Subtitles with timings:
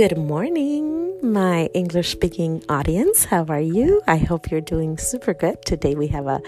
[0.00, 3.26] Good morning, my English speaking audience.
[3.26, 4.00] How are you?
[4.06, 5.62] I hope you're doing super good.
[5.66, 6.40] Today we have a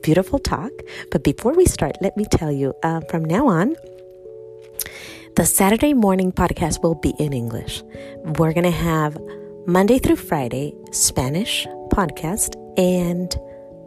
[0.00, 0.70] beautiful talk.
[1.10, 3.74] But before we start, let me tell you uh, from now on,
[5.34, 7.82] the Saturday morning podcast will be in English.
[8.38, 9.18] We're going to have
[9.66, 13.34] Monday through Friday Spanish podcast and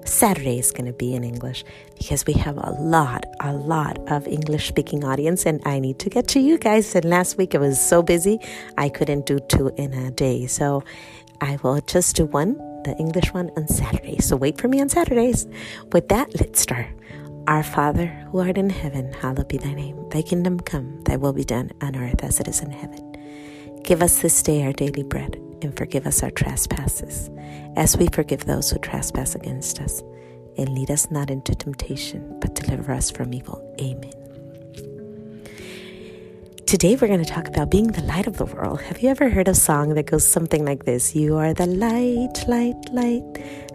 [0.06, 1.64] Saturday is going to be in English
[1.98, 6.10] because we have a lot, a lot of English speaking audience and I need to
[6.10, 6.96] get to you guys.
[6.96, 8.40] And last week it was so busy,
[8.78, 10.48] I couldn't do two in a day.
[10.48, 10.84] So
[11.42, 14.20] I will just do one, the English one on Saturday.
[14.20, 15.48] So wait for me on Saturdays.
[15.92, 16.88] With that, let's start.
[17.48, 20.10] Our Father, who art in heaven, hallowed be thy name.
[20.10, 23.12] Thy kingdom come, thy will be done on earth as it is in heaven.
[23.84, 27.30] Give us this day our daily bread and forgive us our trespasses,
[27.76, 30.02] as we forgive those who trespass against us.
[30.58, 33.60] And lead us not into temptation, but deliver us from evil.
[33.82, 34.12] Amen.
[36.74, 38.82] Today we're going to talk about being the light of the world.
[38.82, 41.16] Have you ever heard a song that goes something like this?
[41.16, 43.24] You are the light, light, light,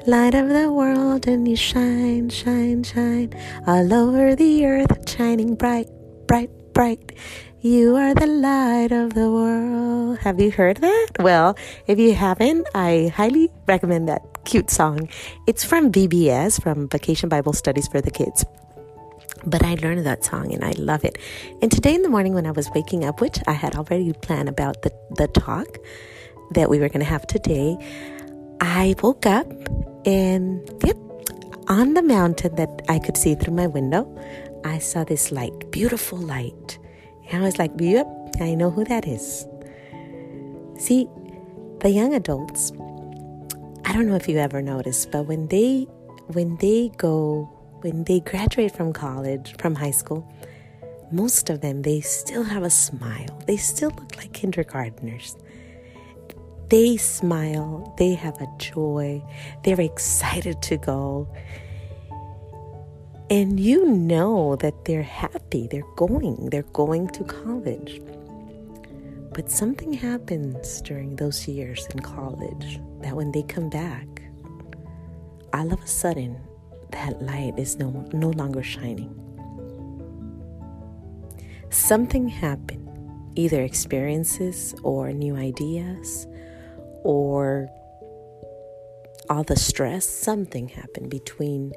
[0.07, 3.33] light of the world, and you shine, shine, shine
[3.67, 5.89] all over the earth, shining bright,
[6.27, 7.13] bright, bright.
[7.61, 10.17] You are the light of the world.
[10.21, 11.09] Have you heard that?
[11.19, 15.09] Well, if you haven't, I highly recommend that cute song.
[15.49, 18.45] It's from VBS, from Vacation Bible Studies for the Kids.
[19.45, 21.19] But I learned that song and I love it.
[21.61, 24.49] And today in the morning when I was waking up, which I had already planned
[24.49, 25.79] about the, the talk
[26.53, 27.77] that we were going to have today,
[28.61, 29.51] I woke up
[30.07, 30.97] and yep,
[31.69, 34.07] on the mountain that I could see through my window,
[34.65, 36.79] I saw this light, beautiful light.
[37.31, 38.07] And I was like, yep,
[38.41, 39.47] I know who that is.
[40.79, 41.09] See,
[41.81, 42.73] the young adults,
[43.85, 45.87] I don't know if you ever noticed, but when they
[46.29, 47.49] when they go
[47.81, 50.31] when they graduate from college, from high school,
[51.11, 53.43] most of them they still have a smile.
[53.47, 55.37] They still look like kindergartners.
[56.69, 59.23] They smile, they have a joy,
[59.65, 61.27] they're excited to go.
[63.31, 68.01] And you know that they're happy, they're going, they're going to college.
[69.35, 74.07] But something happens during those years in college that when they come back,
[75.53, 76.39] all of a sudden,
[76.91, 79.15] that light is no, no longer shining.
[81.69, 82.89] Something happened,
[83.37, 86.27] either experiences or new ideas
[87.05, 87.69] or
[89.29, 91.73] all the stress, something happened between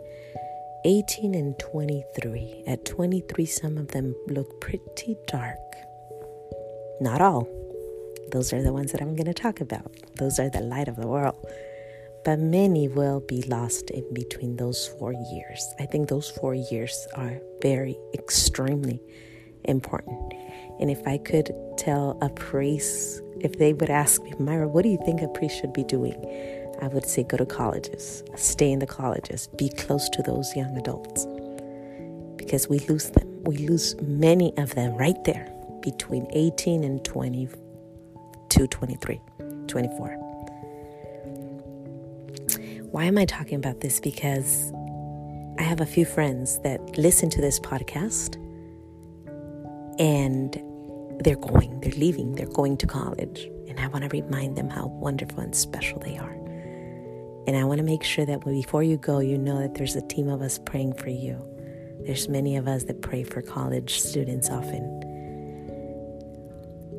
[0.84, 2.64] 18 and 23.
[2.66, 5.59] At 23, some of them look pretty dark.
[7.00, 7.47] Not all.
[8.31, 9.92] Those are the ones that I'm going to talk about.
[10.18, 11.36] Those are the light of the world.
[12.25, 15.74] But many will be lost in between those four years.
[15.80, 19.02] I think those four years are very, extremely
[19.66, 20.34] important.
[20.80, 24.90] And if I could tell a priest, if they would ask me, Myra, what do
[24.90, 26.16] you think a priest should be doing?
[26.81, 30.75] I would say go to colleges, stay in the colleges, be close to those young
[30.78, 31.28] adults
[32.38, 33.44] because we lose them.
[33.44, 35.47] We lose many of them right there
[35.81, 39.22] between 18 and 22, 23,
[39.68, 40.08] 24.
[42.92, 44.00] Why am I talking about this?
[44.00, 44.74] Because
[45.59, 48.36] I have a few friends that listen to this podcast
[50.00, 50.53] and
[51.24, 53.50] they're going, they're leaving, they're going to college.
[53.68, 56.41] And I want to remind them how wonderful and special they are.
[57.47, 60.02] And I want to make sure that before you go, you know that there's a
[60.07, 61.44] team of us praying for you.
[62.06, 64.84] There's many of us that pray for college students often.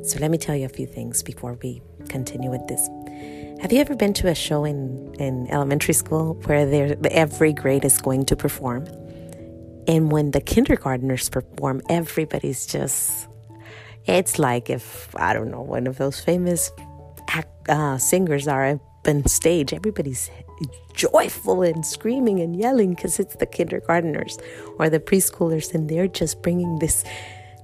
[0.05, 2.89] So let me tell you a few things before we continue with this.
[3.61, 8.01] Have you ever been to a show in, in elementary school where every grade is
[8.01, 8.87] going to perform?
[9.87, 13.29] And when the kindergartners perform, everybody's just,
[14.07, 16.73] it's like if, I don't know, one of those famous
[17.69, 20.31] uh, singers are up on stage, everybody's
[20.95, 24.41] joyful and screaming and yelling because it's the kindergarteners
[24.79, 27.05] or the preschoolers, and they're just bringing this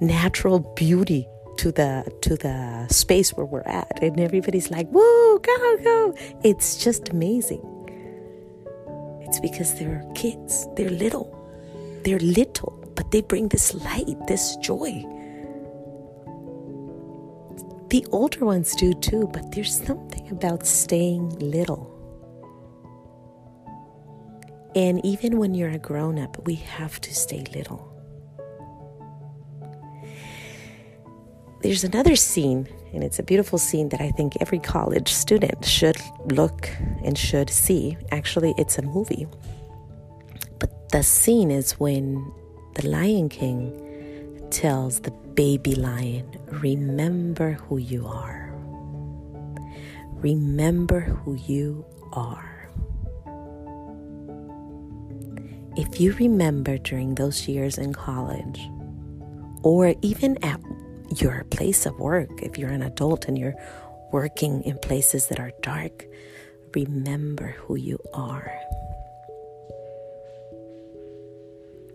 [0.00, 1.26] natural beauty
[1.58, 4.02] to the to the space where we're at.
[4.02, 6.14] And everybody's like whoa go go.
[6.44, 7.62] It's just amazing.
[9.23, 10.67] It's because they're kids.
[10.76, 11.35] They're little.
[12.05, 15.05] They're little but they bring this light this joy
[17.88, 21.94] the older ones do too, but there's something about staying little.
[24.75, 27.93] And even when you're a grown up, we have to stay little.
[31.62, 35.96] There's another scene, and it's a beautiful scene that I think every college student should
[36.26, 36.70] look
[37.02, 37.96] and should see.
[38.12, 39.26] Actually, it's a movie.
[40.61, 42.32] But the scene is when
[42.75, 48.53] the Lion King tells the baby lion, Remember who you are.
[50.15, 52.69] Remember who you are.
[55.77, 58.61] If you remember during those years in college,
[59.62, 60.61] or even at
[61.17, 63.55] your place of work, if you're an adult and you're
[64.11, 66.06] working in places that are dark,
[66.75, 68.53] remember who you are.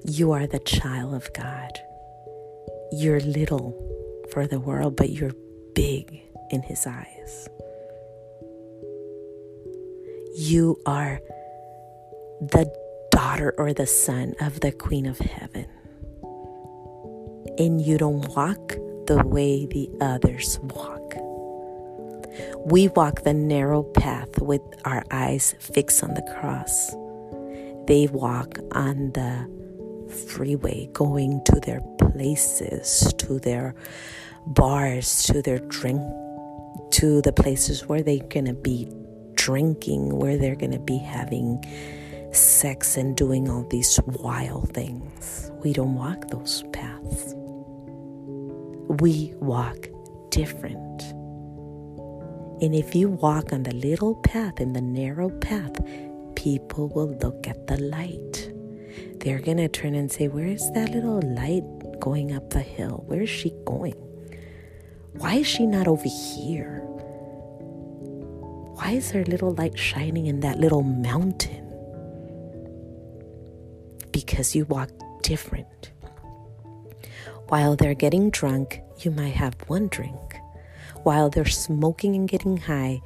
[0.06, 1.80] You are the child of God.
[2.92, 3.76] You're little
[4.34, 5.36] for the world, but you're
[5.76, 7.48] big in His eyes.
[10.36, 11.22] You are
[12.42, 12.74] the
[13.12, 15.68] daughter or the son of the Queen of Heaven.
[17.60, 18.70] And you don't walk
[19.06, 21.14] the way the others walk.
[22.66, 26.90] We walk the narrow path with our eyes fixed on the cross.
[27.86, 29.48] They walk on the
[30.28, 33.76] freeway going to their places, to their
[34.48, 36.02] bars, to their drink,
[36.92, 38.92] to the places where they're going to be
[39.36, 41.64] drinking, where they're going to be having
[42.32, 45.52] sex and doing all these wild things.
[45.64, 47.34] We don't walk those paths.
[49.02, 49.88] We walk
[50.30, 51.02] different.
[52.62, 55.80] And if you walk on the little path, in the narrow path,
[56.36, 58.52] people will look at the light.
[59.20, 61.64] They're going to turn and say, Where's that little light
[62.00, 63.04] going up the hill?
[63.08, 63.96] Where is she going?
[65.14, 66.80] Why is she not over here?
[68.76, 71.70] Why is there little light shining in that little mountain?
[74.12, 74.90] Because you walk
[75.22, 75.92] different.
[77.48, 80.36] While they're getting drunk, you might have one drink.
[81.04, 83.02] While they're smoking and getting high,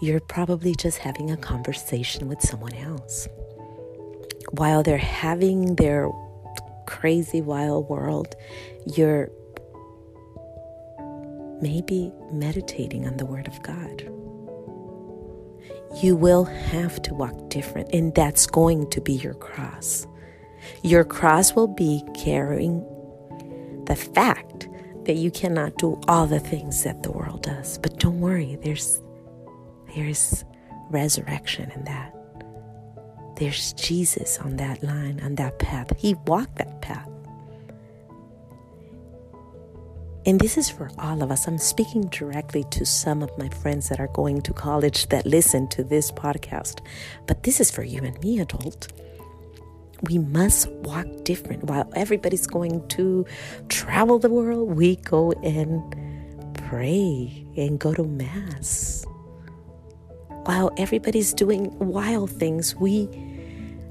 [0.00, 3.28] you're probably just having a conversation with someone else.
[4.50, 6.10] While they're having their
[6.86, 8.34] crazy wild world,
[8.86, 9.30] you're
[11.60, 14.08] maybe meditating on the Word of God
[16.02, 20.06] you will have to walk different, and that's going to be your cross.
[20.82, 22.80] Your cross will be carrying
[23.86, 24.68] the fact
[25.04, 27.78] that you cannot do all the things that the world does.
[27.78, 29.00] But don't worry, there's
[29.94, 30.44] there's
[30.90, 32.14] resurrection in that.
[33.36, 35.92] There's Jesus on that line, on that path.
[35.96, 37.08] He walked that path.
[40.28, 41.48] And this is for all of us.
[41.48, 45.68] I'm speaking directly to some of my friends that are going to college that listen
[45.68, 46.80] to this podcast.
[47.26, 48.92] But this is for you and me, adult.
[50.02, 51.64] We must walk different.
[51.64, 53.24] While everybody's going to
[53.70, 55.82] travel the world, we go and
[56.52, 59.06] pray and go to Mass.
[60.44, 63.08] While everybody's doing wild things, we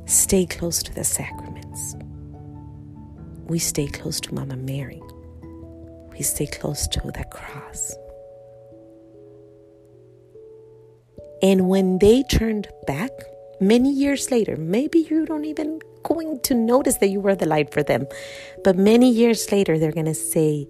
[0.06, 1.95] stay close to the sacraments.
[3.48, 5.01] We stay close to Mama Mary
[6.17, 7.93] we stay close to the cross.
[11.43, 13.11] And when they turned back,
[13.61, 17.71] many years later, maybe you don't even going to notice that you were the light
[17.71, 18.07] for them,
[18.63, 20.67] but many years later, they're going to say,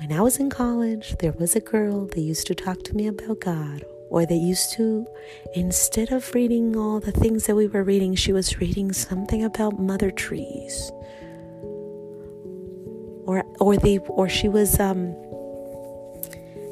[0.00, 3.06] When I was in college, there was a girl that used to talk to me
[3.06, 5.06] about God, or they used to,
[5.54, 9.78] instead of reading all the things that we were reading, she was reading something about
[9.78, 10.90] Mother Teresa
[13.26, 15.14] or or they or she was um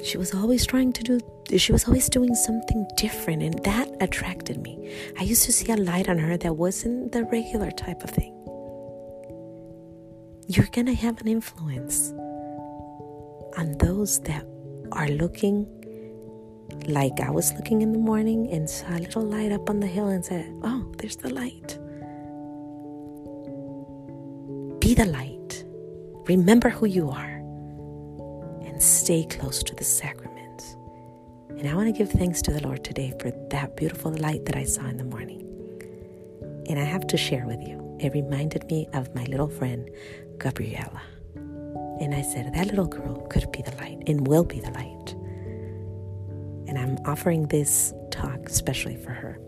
[0.02, 1.20] she was always trying to do
[1.56, 4.94] she was always doing something different and that attracted me.
[5.18, 8.34] I used to see a light on her that wasn't the regular type of thing.
[10.46, 12.10] You're gonna have an influence
[13.56, 14.46] on those that
[14.92, 15.66] are looking
[16.86, 19.86] like i was looking in the morning and saw a little light up on the
[19.86, 21.78] hill and said oh there's the light.
[24.80, 25.29] Be the light
[26.30, 27.42] Remember who you are
[28.64, 30.76] and stay close to the sacraments.
[31.58, 34.54] And I want to give thanks to the Lord today for that beautiful light that
[34.54, 35.40] I saw in the morning.
[36.68, 39.90] And I have to share with you, it reminded me of my little friend,
[40.38, 41.02] Gabriella.
[41.34, 45.12] And I said, that little girl could be the light and will be the light.
[46.68, 49.40] And I'm offering this talk especially for her.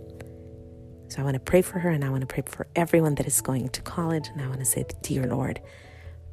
[1.11, 3.27] So I want to pray for her and I want to pray for everyone that
[3.29, 4.27] is going to college.
[4.33, 5.61] And I want to say, Dear Lord,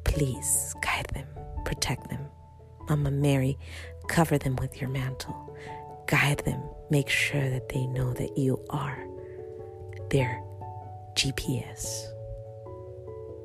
[0.04, 1.26] Please guide them,
[1.64, 2.20] protect them.
[2.88, 3.58] Mama Mary,
[4.08, 5.56] cover them with your mantle.
[6.06, 6.60] Guide them.
[6.90, 8.98] Make sure that they know that you are
[10.10, 10.42] their
[11.14, 12.06] GPS,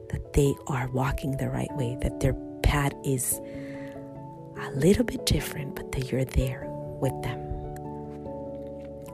[0.10, 2.34] that they are walking the right way, that their
[2.64, 3.40] path is
[4.60, 6.64] a little bit different, but that you're there
[7.00, 7.40] with them.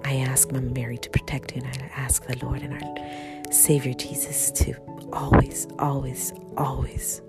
[0.05, 3.93] I ask Mama Mary to protect you, and I ask the Lord and our Savior
[3.93, 4.73] Jesus to
[5.11, 7.21] always, always, always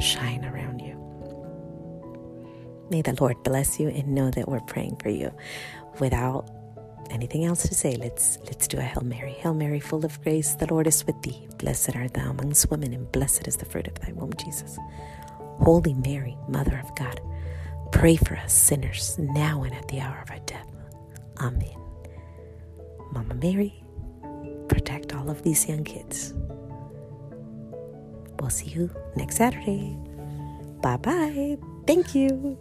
[0.00, 0.94] shine around you.
[2.90, 5.32] May the Lord bless you and know that we're praying for you.
[6.00, 6.48] Without
[7.10, 9.32] anything else to say, let's let's do a Hail Mary.
[9.32, 11.48] Hail Mary, full of grace, the Lord is with thee.
[11.58, 14.78] Blessed art thou amongst women, and blessed is the fruit of thy womb, Jesus.
[15.60, 17.20] Holy Mary, Mother of God,
[17.92, 20.66] pray for us sinners now and at the hour of our death.
[21.40, 21.76] Amen.
[23.12, 23.82] Mama Mary,
[24.68, 26.34] protect all of these young kids.
[28.44, 29.96] We'll see you next Saturday.
[30.82, 31.56] Bye bye.
[31.86, 32.58] Thank you.